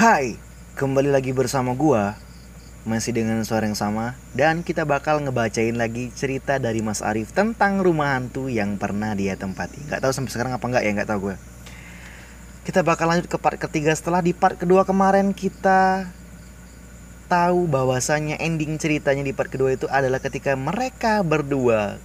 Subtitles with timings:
[0.00, 0.40] Hai,
[0.80, 2.16] kembali lagi bersama gua
[2.88, 7.84] Masih dengan suara yang sama Dan kita bakal ngebacain lagi cerita dari Mas Arif Tentang
[7.84, 9.76] rumah hantu yang pernah dia tempati.
[9.92, 11.36] Gak tahu sampai sekarang apa enggak ya, gak tahu gue
[12.64, 16.08] Kita bakal lanjut ke part ketiga Setelah di part kedua kemarin kita
[17.28, 22.00] tahu bahwasanya ending ceritanya di part kedua itu adalah ketika mereka berdua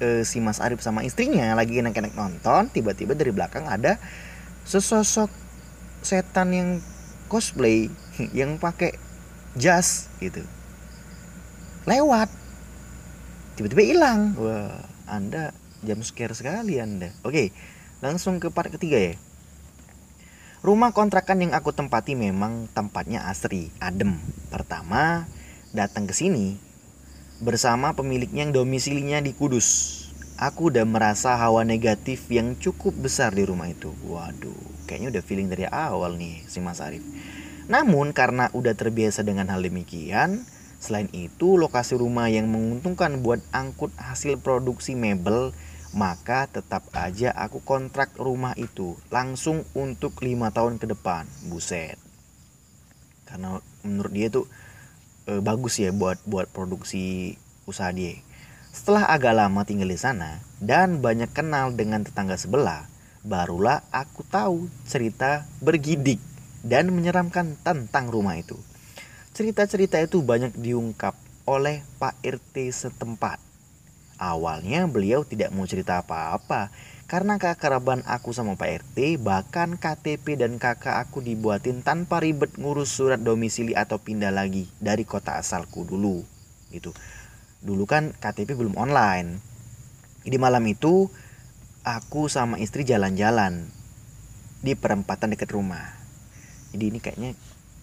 [0.00, 4.00] eh, si Mas Arif sama istrinya lagi enak-enak nonton tiba-tiba dari belakang ada
[4.64, 5.47] sesosok
[6.02, 6.68] setan yang
[7.30, 7.92] cosplay
[8.38, 8.96] yang pakai
[9.54, 10.42] jas gitu.
[11.88, 12.28] Lewat.
[13.56, 14.38] Tiba-tiba hilang.
[14.38, 17.10] Wah anda jam scare sekali anda.
[17.24, 17.50] Oke
[17.98, 19.14] langsung ke part ketiga ya.
[20.58, 24.18] Rumah kontrakan yang aku tempati memang tempatnya asri, adem.
[24.50, 25.30] Pertama,
[25.70, 26.58] datang ke sini
[27.38, 30.07] bersama pemiliknya yang domisilinya di Kudus.
[30.38, 33.90] Aku udah merasa hawa negatif yang cukup besar di rumah itu.
[34.06, 37.02] Waduh, kayaknya udah feeling dari awal nih si Mas Arif.
[37.66, 40.46] Namun karena udah terbiasa dengan hal demikian,
[40.78, 45.50] selain itu lokasi rumah yang menguntungkan buat angkut hasil produksi mebel
[45.90, 51.98] maka tetap aja aku kontrak rumah itu langsung untuk lima tahun ke depan buset
[53.26, 54.46] karena menurut dia tuh
[55.26, 58.20] e, bagus ya buat buat produksi usaha dia
[58.70, 62.88] setelah agak lama tinggal di sana dan banyak kenal dengan tetangga sebelah
[63.26, 66.20] barulah aku tahu cerita bergidik
[66.62, 68.56] dan menyeramkan tentang rumah itu
[69.32, 71.14] cerita-cerita itu banyak diungkap
[71.48, 73.48] oleh Pak RT setempat
[74.18, 76.74] Awalnya beliau tidak mau cerita apa-apa
[77.06, 82.98] karena kekeraban aku sama Pak RT bahkan KTP dan kakak aku dibuatin tanpa ribet ngurus
[82.98, 86.26] surat domisili atau pindah lagi dari kota asalku dulu
[86.74, 86.90] gitu.
[87.62, 89.42] Dulu kan KTP belum online.
[90.22, 91.08] Di malam itu
[91.86, 93.70] aku sama istri jalan-jalan
[94.60, 95.94] di perempatan dekat rumah.
[96.74, 97.30] Jadi ini kayaknya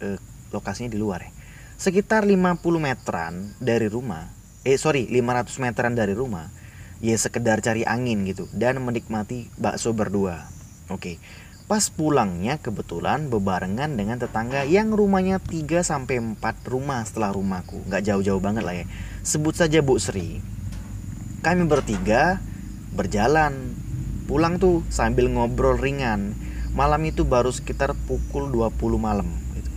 [0.04, 0.20] eh,
[0.54, 1.32] lokasinya di luar ya.
[1.76, 6.50] Sekitar 50 meteran dari rumah eh sorry 500 meteran dari rumah
[6.98, 10.50] ya sekedar cari angin gitu dan menikmati bakso berdua
[10.90, 11.22] oke
[11.66, 16.38] pas pulangnya kebetulan bebarengan dengan tetangga yang rumahnya 3 sampai 4
[16.70, 17.82] rumah setelah rumahku.
[17.90, 18.86] Nggak jauh-jauh banget lah ya.
[19.26, 20.46] Sebut saja Bu Sri.
[21.42, 22.38] Kami bertiga
[22.94, 23.74] berjalan.
[24.30, 26.38] Pulang tuh sambil ngobrol ringan.
[26.78, 29.26] Malam itu baru sekitar pukul 20 malam
[29.58, 29.72] gitu.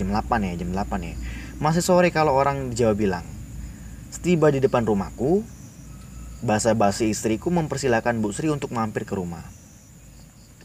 [0.00, 1.14] jam 8 ya jam 8 ya.
[1.60, 3.26] Masih sore kalau orang di Jawa bilang.
[4.08, 5.44] Setiba di depan rumahku,
[6.40, 9.57] basa-basi istriku mempersilahkan Bu Sri untuk mampir ke rumah.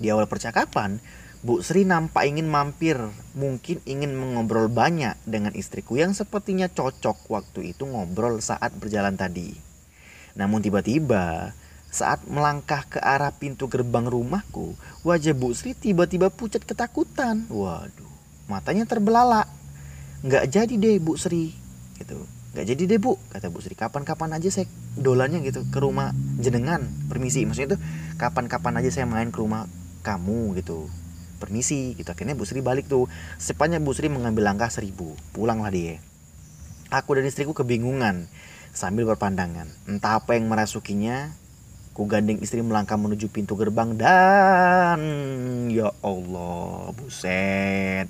[0.03, 0.99] Di awal percakapan,
[1.39, 2.99] Bu Sri nampak ingin mampir,
[3.39, 9.55] mungkin ingin mengobrol banyak dengan istriku yang sepertinya cocok waktu itu ngobrol saat berjalan tadi.
[10.35, 11.55] Namun tiba-tiba,
[11.87, 14.75] saat melangkah ke arah pintu gerbang rumahku,
[15.07, 17.47] wajah Bu Sri tiba-tiba pucat ketakutan.
[17.47, 18.11] Waduh,
[18.51, 19.47] matanya terbelalak.
[20.19, 21.55] Nggak jadi deh Bu Sri,
[21.95, 26.13] gitu nggak jadi deh bu kata bu Sri kapan-kapan aja saya dolanya gitu ke rumah
[26.37, 27.77] jenengan permisi maksudnya itu
[28.21, 29.65] kapan-kapan aja saya main ke rumah
[30.03, 30.91] kamu gitu.
[31.39, 32.07] Permisi gitu.
[32.11, 33.07] Akhirnya Bu Sri balik tuh.
[33.39, 35.97] Sepanjang Bu Sri mengambil langkah seribu pulanglah dia.
[36.93, 38.29] Aku dan istriku kebingungan
[38.69, 39.65] sambil berpandangan.
[39.89, 41.33] Entah apa yang merasukinya
[41.93, 45.01] ku gandeng istri melangkah menuju pintu gerbang dan
[45.69, 48.09] ya Allah buset.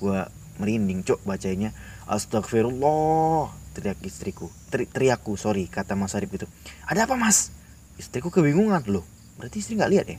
[0.00, 0.28] Gua
[0.60, 1.76] merinding cok bacanya.
[2.08, 4.48] Astagfirullah teriak istriku.
[4.72, 6.48] Teri teriakku sorry kata Mas Arif itu
[6.88, 7.52] ada apa Mas?
[7.96, 9.04] Istriku kebingungan loh.
[9.36, 10.18] Berarti istri nggak lihat ya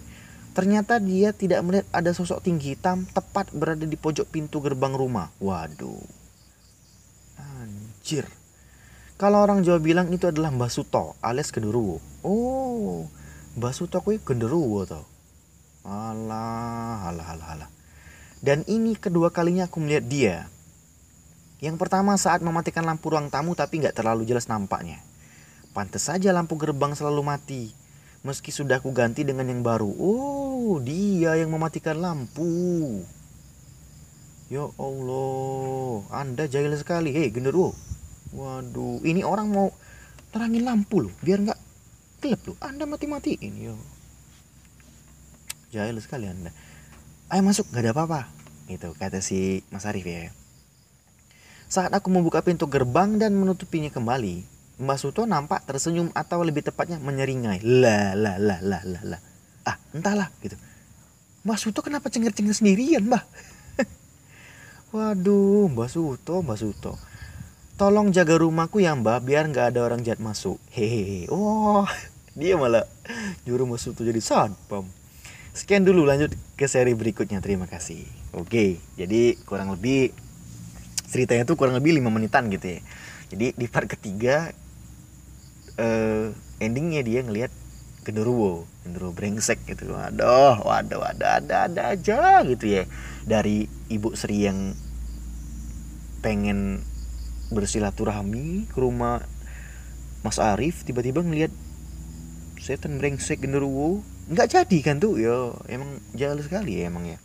[0.58, 5.30] ternyata dia tidak melihat ada sosok tinggi hitam tepat berada di pojok pintu gerbang rumah
[5.38, 6.02] waduh
[7.62, 8.26] anjir
[9.22, 13.06] kalau orang Jawa bilang itu adalah Mbah Suto alias genderuwo oh
[13.54, 15.06] Mbah Suto kuwi genderuwo tau
[15.86, 17.70] alah alah alah alah
[18.42, 20.38] dan ini kedua kalinya aku melihat dia
[21.58, 25.02] yang pertama saat mematikan lampu ruang tamu tapi nggak terlalu jelas nampaknya.
[25.74, 27.64] Pantes saja lampu gerbang selalu mati.
[28.22, 29.90] Meski sudah ku ganti dengan yang baru.
[29.90, 30.47] Oh,
[30.84, 33.04] dia yang mematikan lampu.
[34.48, 37.12] Ya Allah, Anda jahil sekali.
[37.12, 37.76] Hei, genderuwo.
[38.32, 39.68] Waduh, ini orang mau
[40.32, 41.60] terangin lampu loh, biar nggak
[42.24, 42.58] gelap loh.
[42.64, 43.76] Anda mati-matiin, yo.
[45.72, 46.52] Jahil sekali Anda.
[47.28, 48.22] Ayo masuk, nggak ada apa-apa.
[48.72, 50.32] Itu kata si Mas Arif ya.
[51.68, 54.48] Saat aku membuka pintu gerbang dan menutupinya kembali,
[54.80, 57.60] Mbak Suto nampak tersenyum atau lebih tepatnya menyeringai.
[57.68, 59.22] Lah, lah, lah, lah, lah, lah.
[59.68, 60.56] Ah, entahlah gitu.
[61.44, 63.24] Mbak Suto kenapa cengir-cengir sendirian, Mbak?
[64.96, 66.96] Waduh, Mbak Suto, Mbak Suto.
[67.76, 70.56] Tolong jaga rumahku ya Mbak, biar nggak ada orang jahat masuk.
[70.72, 71.28] Hehehe.
[71.28, 71.84] Oh,
[72.40, 72.88] dia malah
[73.44, 74.88] nyuruh Mbak Suto jadi satpam.
[75.58, 78.06] sekian dulu lanjut ke seri berikutnya terima kasih
[78.38, 80.14] oke jadi kurang lebih
[81.10, 82.80] ceritanya tuh kurang lebih lima menitan gitu ya
[83.34, 84.54] jadi di part ketiga
[85.82, 86.30] uh,
[86.62, 87.50] endingnya dia ngelihat
[88.08, 89.92] genderuwo genderuwo brengsek gitu.
[89.92, 92.84] Waduh waduh ada ada ada aja gitu ya.
[93.28, 94.72] Dari ibu Sri yang
[96.24, 96.88] pengen
[97.52, 99.28] bersilaturahmi ke rumah
[100.24, 101.52] Mas Arif tiba-tiba ngelihat
[102.64, 104.00] setan brengsek genderuwo.
[104.32, 105.20] Nggak jadi kan tuh?
[105.20, 107.20] Ya emang jalan sekali ya emang ya.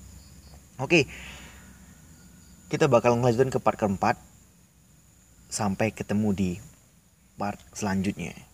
[0.82, 1.06] Oke.
[2.67, 4.19] Kita bakal ngelanjutin ke part keempat.
[5.52, 6.50] Sampai ketemu di
[7.37, 8.51] part selanjutnya